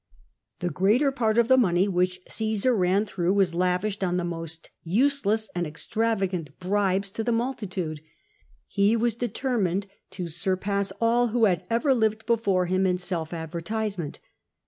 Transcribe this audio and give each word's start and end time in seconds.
CJESAR^ 0.01 0.59
PRODIGALITY 0.59 0.97
303 0.97 0.99
greater 0.99 1.11
part 1.15 1.37
of 1.37 1.47
the 1.47 1.61
money 1.61 1.87
which 1.87 2.21
Caesar 2.27 2.75
ran 2.75 3.05
through 3.05 3.33
was 3.35 3.53
lavished 3.53 4.03
on 4.03 4.17
the 4.17 4.23
most 4.23 4.71
useless 4.81 5.47
and 5.53 5.67
extravagant 5.67 6.57
bribes 6.57 7.11
to 7.11 7.23
the 7.23 7.31
multitude. 7.31 8.01
He 8.67 8.95
was 8.95 9.13
determined 9.13 9.85
to 10.09 10.27
surpass 10.27 10.91
all 10.99 11.27
who 11.27 11.45
had 11.45 11.67
ever 11.69 11.93
lived 11.93 12.25
before 12.25 12.65
him 12.65 12.87
in 12.87 12.97
self 12.97 13.31
advertisement. 13.31 14.19